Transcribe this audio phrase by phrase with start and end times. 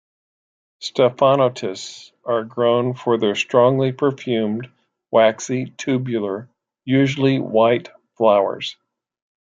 [0.81, 4.67] "Stephanotis" are grown for their strongly perfumed,
[5.11, 6.49] waxy, tubular,
[6.85, 8.77] usually white flowers.